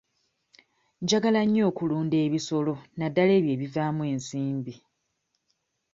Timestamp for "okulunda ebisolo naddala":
1.69-3.31